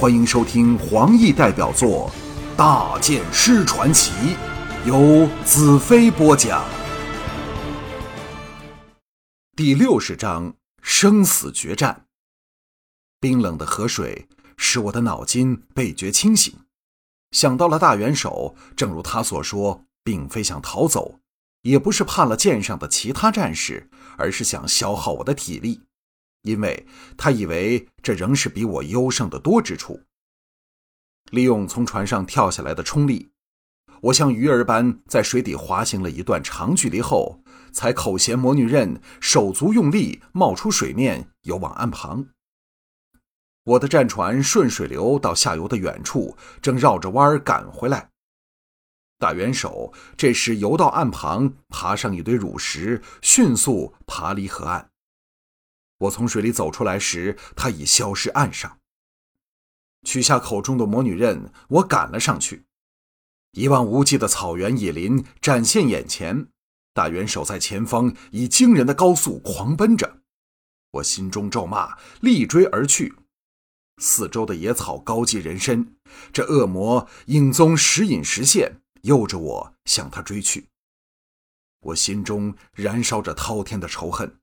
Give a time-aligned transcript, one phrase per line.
[0.00, 2.10] 欢迎收听黄奕代表作
[2.56, 4.10] 《大剑师传奇》，
[4.86, 6.64] 由子飞播讲。
[9.54, 12.06] 第六十章：生死决战。
[13.20, 14.26] 冰冷的河水
[14.56, 16.54] 使我的脑筋倍觉清醒，
[17.32, 21.20] 想到了大元首，正如他所说，并非想逃走，
[21.60, 25.82] 也不是怕了剑上的其他战士，而是想消耗我的体力。
[26.42, 26.86] 因为
[27.16, 30.00] 他以为这仍是比我优胜的多之处。
[31.30, 33.30] 利用从船上跳下来的冲力，
[34.00, 37.42] 我像鱼儿般在水底滑行了一段长距离后，
[37.72, 42.26] 才口衔魔女刃，手足用力冒出水面，游往岸旁。
[43.64, 48.08] 我的战船顺水流到下游的远处，正绕着弯儿赶回来。
[49.18, 54.90] 大元首这时游到岸旁，爬上一堆乳石，迅速爬离河岸。
[56.00, 58.78] 我从水里走出来时，他已消失岸上。
[60.02, 62.64] 取下口中的魔女刃，我赶了上去。
[63.52, 66.48] 一望无际的草原野林展现眼前，
[66.94, 70.20] 大元首在前方以惊人的高速狂奔着。
[70.92, 73.14] 我心中咒骂，力追而去。
[73.98, 75.96] 四周的野草高及人身，
[76.32, 80.68] 这恶魔影踪时隐时现，诱着我向他追去。
[81.80, 84.39] 我心中燃烧着滔天的仇恨。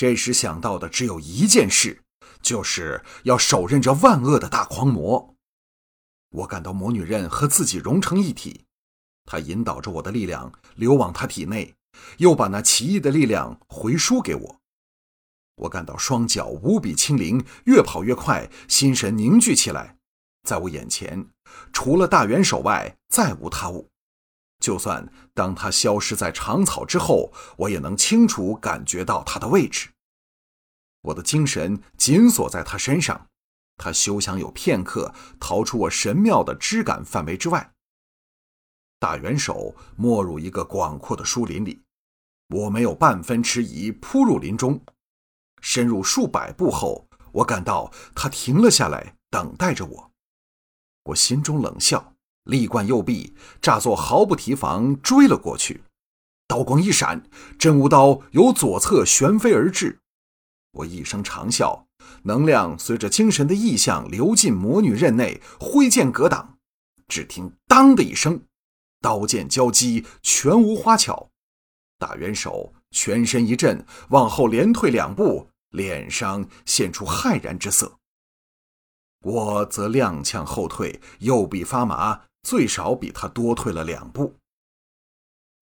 [0.00, 2.02] 这时想到的只有一件事，
[2.40, 5.34] 就是要手刃这万恶的大狂魔。
[6.30, 8.64] 我感到魔女刃和自己融成一体，
[9.26, 11.74] 她引导着我的力量流往她体内，
[12.16, 14.56] 又把那奇异的力量回输给我。
[15.56, 19.98] 我感到双脚无比轻灵，越跑越快，心神凝聚起来。
[20.48, 21.28] 在我眼前，
[21.74, 23.90] 除了大元首外，再无他物。
[24.60, 29.88] 就算当他消失在长草之后，我也能清楚感觉到他的位置。
[31.00, 33.26] 我的精神紧锁在他身上，
[33.78, 37.72] 他休想有片刻逃出我神妙的枝感范围之外。
[38.98, 41.82] 大元首没入一个广阔的树林里，
[42.48, 44.78] 我没有半分迟疑，扑入林中。
[45.62, 50.12] 深入数百步后，我感到他停了下来，等待着我。
[51.04, 52.14] 我心中冷笑。
[52.44, 55.82] 力贯右臂，诈作毫不提防追了过去。
[56.48, 57.22] 刀光一闪，
[57.58, 60.00] 真无刀由左侧旋飞而至。
[60.72, 61.84] 我一声长啸，
[62.22, 66.58] 能量随着精神的意象流进魔女刃内，挥剑格挡。
[67.06, 68.42] 只听“当”的一声，
[69.00, 71.28] 刀剑交击，全无花巧。
[71.98, 77.98] 大元首全身一震，往后连退两步，脸上现出骇然之色。
[79.22, 82.22] 我则踉跄后退，右臂发麻。
[82.42, 84.34] 最少比他多退了两步。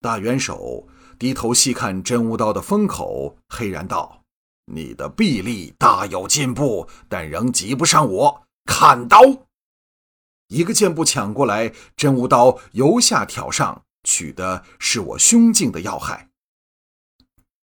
[0.00, 0.86] 大元首
[1.18, 4.22] 低头细看真无刀的封口，黑然道
[4.72, 9.20] ：“你的臂力大有进步，但仍及不上我。”砍刀，
[10.48, 16.28] 一个箭步抢过来，真无刀由下挑上，取的是我胸颈的要害。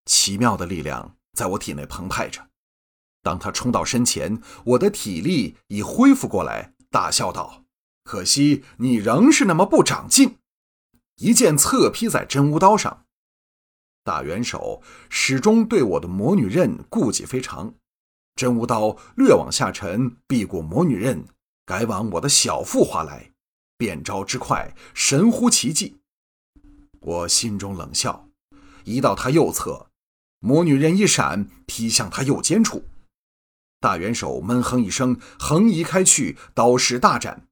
[0.07, 2.49] 奇妙的力量在我体内澎湃着。
[3.23, 7.65] 当他冲到身前，我的体力已恢复过来，大笑道。
[8.11, 10.39] 可惜你仍是那么不长进，
[11.19, 13.05] 一剑侧劈在真无刀上。
[14.03, 17.73] 大元首始终对我的魔女刃顾忌非常，
[18.35, 21.25] 真无刀略往下沉，避过魔女刃，
[21.65, 23.31] 改往我的小腹划来，
[23.77, 26.01] 变招之快，神乎其技。
[26.99, 28.29] 我心中冷笑，
[28.83, 29.87] 移到他右侧，
[30.41, 32.87] 魔女刃一闪，劈向他右肩处。
[33.79, 37.47] 大元首闷哼一声，横移开去，刀势大展。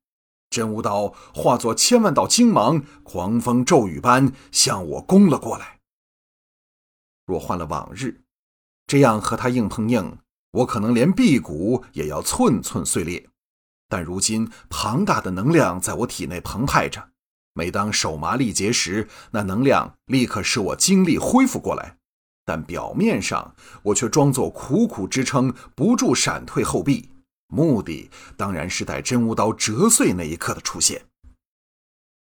[0.50, 5.78] 真无刀化作千万道金芒，狂风骤雨般向我攻了过来。
[7.26, 8.22] 若换了往日，
[8.86, 10.18] 这样和他硬碰硬，
[10.52, 13.28] 我可能连臂骨也要寸寸碎裂。
[13.90, 17.10] 但如今庞大的能量在我体内澎湃着，
[17.52, 21.96] 每当手麻力竭时，那能量立刻使我精力恢复过来。
[22.44, 27.10] 但表面上，我却装作苦苦支撑，不住闪退后臂。
[27.48, 31.06] 目的当然是待真无刀折碎那一刻的出现。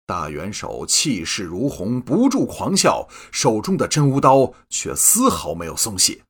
[0.05, 6.23] 大元首气势如虹，不住狂笑，手中的真无刀却丝毫没有松懈。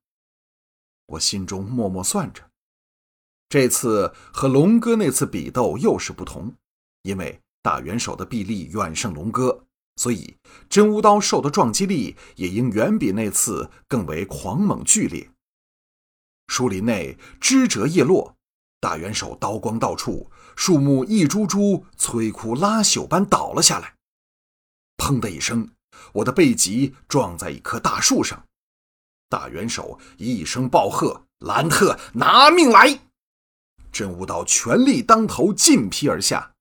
[1.08, 2.48] 我心中默默算着，
[3.50, 6.54] 这次和龙哥那次比斗又是不同，
[7.02, 9.66] 因为大元首的臂力远胜龙哥，
[9.96, 10.36] 所以
[10.70, 15.32] 真无刀受的撞击力也应远比那次更为狂猛剧烈。
[16.48, 18.36] 树林内枝折叶落。
[18.84, 23.96] 大元首刀光到处，树木一株株摧枯拉朽般倒了下来。
[24.98, 25.70] 砰的一声，
[26.12, 28.44] 我的背脊撞在一棵大树上。
[29.30, 33.00] 大元首一声暴喝：“兰特，拿命来！”
[33.90, 36.52] 真武刀全力当头，尽劈而下。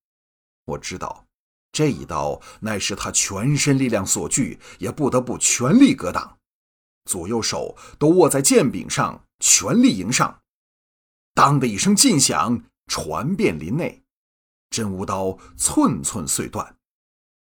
[0.67, 1.27] 我知道，
[1.73, 6.39] 这一刀乃是他全身力量所聚，也不得不全力格挡。
[7.05, 10.42] 左右手都握在剑柄上，全力迎上。
[11.35, 14.03] 当的一声劲响，传遍林内，
[14.71, 16.77] 真武刀寸寸碎断。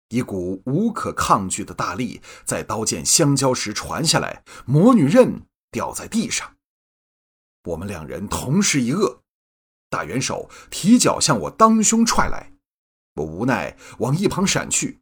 [0.10, 5.42] 一股无可抗拒的大力在刀剑相交时传下来，魔女刃
[5.72, 6.56] 掉在地上。
[7.66, 9.20] 我们两人同时一愕，
[9.90, 12.54] 大元首提脚向我当胸踹来，
[13.16, 15.02] 我无奈往一旁闪去。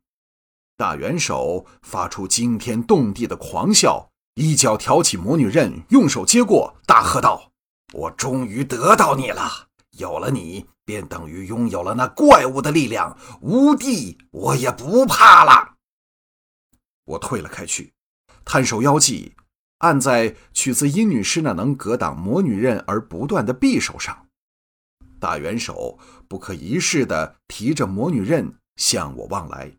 [0.77, 7.51] 大元首发出惊天动地的狂笑，一脚挑起魔女刃，用手接过，大喝道
[7.93, 9.67] ：“我终于得到你了！
[9.91, 15.75] 有了你，便等于拥有了那怪物的力量，无地我也不怕了。”
[17.05, 17.93] 我退了开去，
[18.43, 19.35] 探手腰际。
[19.79, 24.27] 按在取自殷女士那能格挡魔女刃而不断的匕首上，
[25.19, 29.77] 大元首不可一世的提着魔女刃向我望来，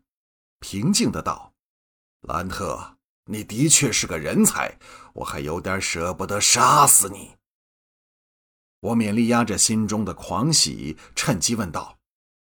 [0.59, 1.51] 平静的道
[2.21, 4.77] ：“兰特，你的确是个人才，
[5.13, 7.35] 我还有点舍不得杀死你。”
[8.79, 11.97] 我勉力压着心中的狂喜，趁机问道：“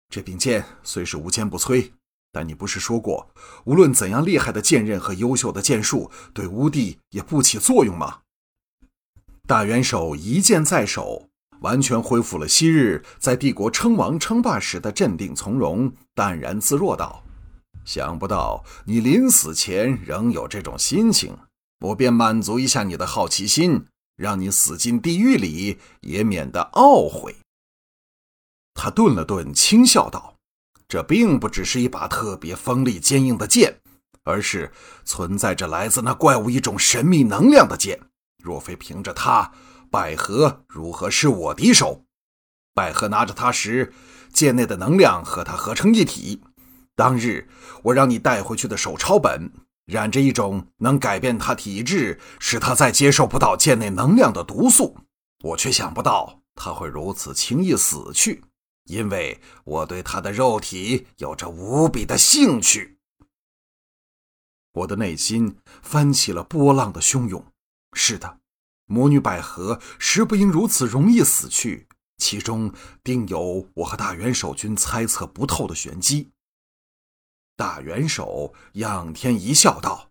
[0.08, 1.92] 这柄剑虽是无坚不摧。”
[2.32, 3.28] 但你不是说过，
[3.64, 8.20] 无论怎样厉害的剑刃和优秀的剑术，对乌帝也不起作用吗？
[9.48, 11.28] 大元首一剑在手，
[11.62, 17.24] 完全恢复了昔日在帝国称王称霸时的镇定从容、淡然自若，道
[17.84, 21.36] ：“想不到你临死前仍有这种心情，
[21.80, 23.86] 我便满足一下你的好奇心，
[24.20, 27.34] 让你死进地狱里，也免得懊悔。”
[28.74, 30.36] 他顿了顿，轻笑道。
[30.86, 33.80] 这并不只是一把特别锋利坚硬的剑，
[34.24, 34.72] 而是
[35.04, 38.00] 存在着来自那怪物一种神秘能量的剑。
[38.42, 39.52] 若非凭着它，
[39.88, 42.04] 百合如何是我敌手？
[42.74, 43.92] 百合拿着它时，
[44.32, 46.42] 剑内的能量和它合成一体。
[46.96, 47.48] 当日
[47.84, 49.52] 我让你带回去的手抄本，
[49.90, 54.96] 染着一种能改变他体质，使他再接受不到剑内能量的毒素。
[55.42, 58.44] 我却想不到他会如此轻易死去。
[58.84, 62.98] 因为我对他的肉体有着无比的兴趣，
[64.72, 67.44] 我的内心翻起了波浪的汹涌。
[67.92, 68.38] 是的，
[68.86, 72.72] 魔女百合实不应如此容易死去，其中
[73.04, 76.30] 定有我和大元首君猜测不透的玄机。
[77.60, 80.08] 大元首仰天一笑，道：“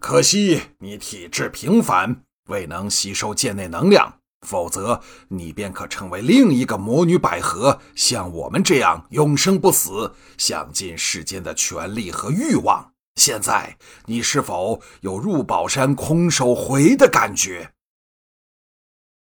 [0.00, 12.94] 可惜你体质平凡，未能吸收剑内能量。”否则，你便可成为另一个魔女百合，像我们这样永生不死，享尽世间的权利和欲望。
[13.16, 13.76] 现在，
[14.06, 17.72] 你是否有入宝山空手回的感觉？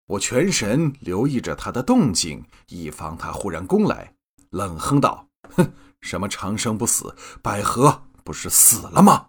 [0.06, 4.14] 我全神留意着他的动静，以防他忽然攻来，
[4.48, 7.14] 冷哼道：“哼，什么长生不死？
[7.42, 9.28] 百合不是死了吗？”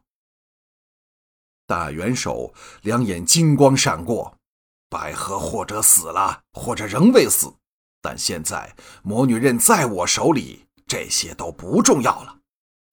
[1.67, 4.35] 大元首两眼金光闪过。
[4.91, 7.53] 百合或者死了，或者仍未死，
[8.01, 12.39] 但现在魔女刃在我手里，这些都不重要了。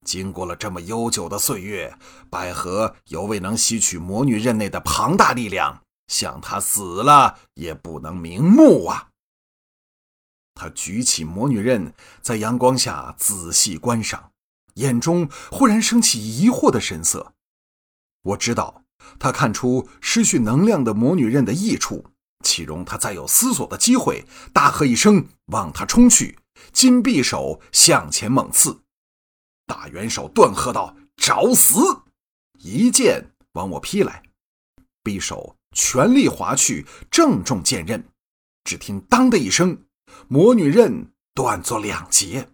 [0.05, 9.09] 经过了这么悠久的岁月，百合犹未能吸取魔女刃内的庞大力量，想她死了也不能瞑目啊！
[10.57, 14.33] 他举起魔女刃，在阳光下仔细观赏，
[14.75, 17.35] 眼中忽然升起疑惑的神色。
[18.23, 18.83] 我知道。
[19.21, 22.07] 他看出失去能量的魔女刃的益处，
[22.43, 24.27] 岂容他再有思索的机会？
[24.53, 26.37] 大喝一声，往他冲去，
[26.73, 28.81] 金匕首向前猛刺。
[29.65, 31.79] 大元首断喝道：“找死！”
[32.59, 34.25] 一剑往我劈来，
[35.05, 38.09] 匕首全力划去，正中剑刃。
[38.65, 39.85] 只听“当”的一声，
[40.29, 42.49] 魔女刃断作两截。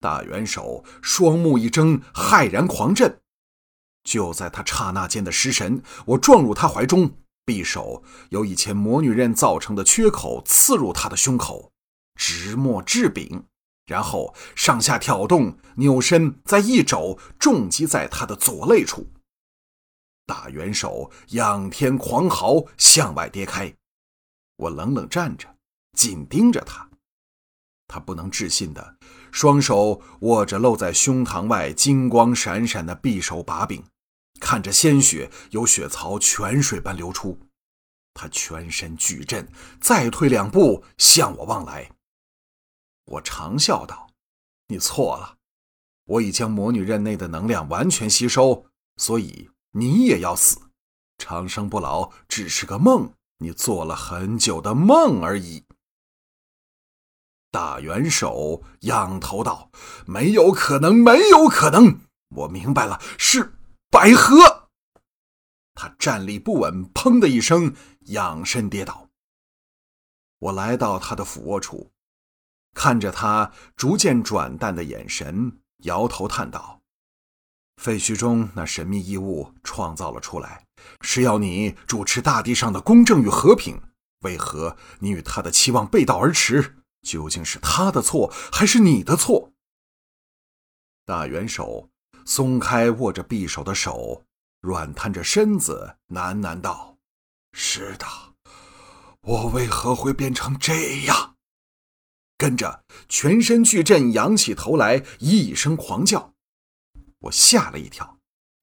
[0.00, 3.20] 大元首双目一睁，骇然狂震。
[4.02, 11.70] 就在他刹那间的失神，我撞入他怀中，匕首由以前魔女刃造成的缺口刺入他的胸口，
[12.14, 13.44] 直没至柄，
[13.84, 19.06] 然后上下挑动，扭身再一肘重击在他的左肋处。
[20.24, 23.74] 大元首仰天狂嚎，向外跌开。
[24.56, 25.56] 我冷冷站着，
[25.92, 26.88] 紧盯着他。
[27.86, 28.96] 他不能置信的
[29.32, 33.84] 双手握着露在胸膛外金光闪闪的匕首把柄，
[34.40, 37.36] 看着鲜血由血槽泉水般流出，
[38.14, 39.48] 他全身巨震，
[39.80, 41.90] 再退两步向我望来。
[43.06, 44.08] 我长笑道
[44.68, 45.38] ：“你错了，
[46.04, 48.66] 我已将魔女刃内的能量完全吸收，
[48.98, 50.60] 所以你也要死。
[51.18, 55.64] 长生不老只是个梦，你做了很久的梦而已。”
[57.50, 59.70] 大元首仰头道
[60.06, 62.00] ：“没有可能，没有可能！
[62.28, 63.54] 我明白了，是
[63.90, 64.68] 百合。”
[65.74, 67.74] 他站立不稳，砰的一声，
[68.06, 69.08] 仰身跌倒。
[70.38, 71.90] 我来到他的俯卧处，
[72.72, 76.80] 看着他逐渐转淡的眼神，摇头叹道
[77.82, 80.64] ：“废墟中那神秘异物创造了出来，
[81.00, 83.80] 是要你主持大地上的公正与和平。
[84.20, 86.79] 为何你与他的期望背道而驰？
[87.02, 89.52] 究竟是他的错，还是你的错？”
[91.06, 91.88] 大元首
[92.24, 94.24] 松开握着匕首的手。
[94.60, 96.98] 软瘫着身子喃喃道
[97.56, 98.06] ：“是的，
[99.22, 101.36] 我为何会变成这样？”
[102.36, 106.34] 跟着全身巨震，仰起头来，一声狂叫。
[107.20, 108.18] 我吓了一跳，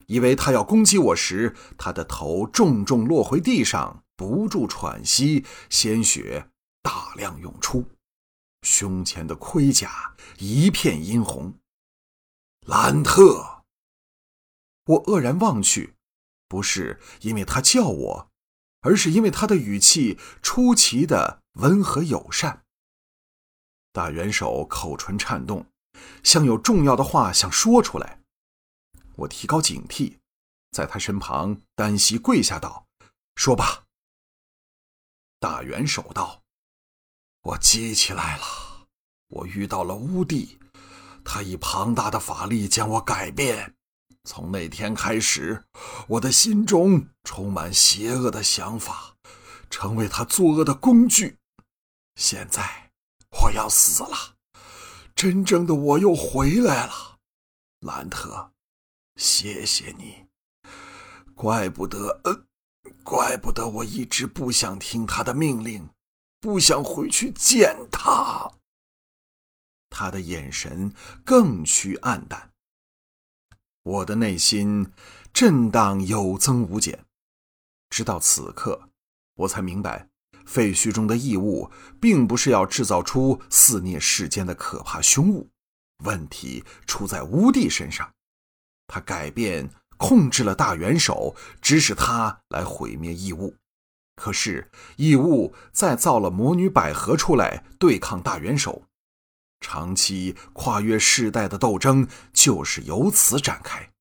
[0.06, 6.51] 以为他要攻击我时，他的头重重落回地上，不住喘息，鲜血
[6.84, 7.84] 大量涌出，
[8.67, 11.57] 胸前的盔甲一片殷红。
[12.65, 13.63] 兰特。
[14.88, 15.95] 我愕然望去，
[16.50, 18.29] 不是因为他叫我，
[18.81, 22.65] 而是因为他的语气出奇的温和友善。
[23.93, 25.65] 大元首口唇颤动，
[26.21, 28.21] 像有重要的话想说出来。
[29.15, 30.17] 我提高警惕，
[30.71, 32.86] 在他身旁单膝跪下道
[33.36, 33.86] ：“说吧。”
[35.39, 36.43] 大元首道
[37.47, 38.43] ：“我记起来了，
[39.29, 40.59] 我遇到了乌帝，
[41.23, 43.73] 他以庞大的法力将我改变。”
[44.27, 45.63] 从那天开始，
[46.09, 49.15] 我的心中充满邪恶的想法，
[49.69, 51.37] 成为他作恶的工具。
[52.15, 52.91] 现在
[53.43, 54.35] 我要死了，
[55.15, 57.17] 真正的我又回来了，
[57.79, 58.51] 兰特，
[59.15, 60.25] 谢谢你。
[61.33, 62.43] 怪不得，呃，
[63.05, 65.89] 怪不得我一直不想听他的命令，
[66.39, 68.51] 不想回去见他。
[69.89, 70.94] 他的眼神
[71.25, 72.51] 更趋暗淡。
[73.84, 74.91] 我的内心
[75.32, 77.06] 震荡有增无减，
[77.89, 78.89] 直到此刻，
[79.36, 80.10] 我才明白，
[80.46, 85.50] 废墟中的异物并不是要制造出肆虐世间的可怕凶物，
[86.03, 88.13] 问题出在乌帝身上，
[88.88, 93.56] 他改变控制了大元首，指使他来毁灭异物。
[94.17, 98.83] 可是异物再造了魔女百合出来对抗大元首。
[99.62, 103.91] 长期跨越世代的斗争就是由此展开。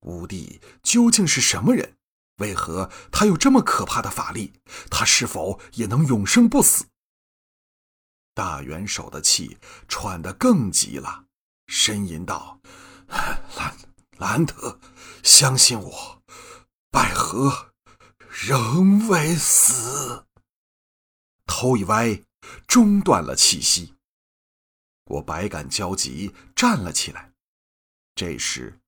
[0.00, 1.96] 武帝究竟是什么人？
[2.38, 4.52] 为何他有这么可怕的法力？
[4.90, 6.86] 他是否也能永生不死？
[8.34, 9.56] 大元首的气
[9.88, 11.24] 喘得更急了，
[11.66, 12.60] 呻吟道
[13.56, 13.76] ：“兰
[14.18, 14.78] 兰德，
[15.22, 16.22] 相信我，
[16.90, 17.72] 百合
[18.44, 20.26] 仍未死。”
[21.46, 22.20] 头一歪，
[22.66, 23.94] 中断了气息。
[25.04, 27.32] 我百感交集，站了起来。
[28.14, 28.80] 这时，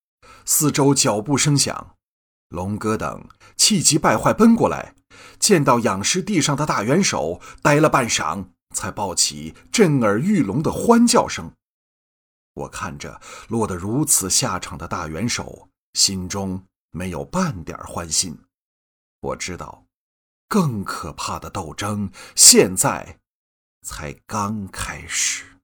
[0.45, 1.97] 四周脚步声响，
[2.49, 4.95] 龙哥等气急败坏奔过来，
[5.39, 11.53] 见到仰视地上的大元首，呆了半晌，才抱起震耳欲聋的欢叫声。
[12.55, 18.37] 我看着落得如此下场的大元首，心中没有半点欢心。
[19.21, 19.85] 我知道，
[20.49, 23.19] 更可怕的斗争现在
[23.83, 25.58] 才刚开始。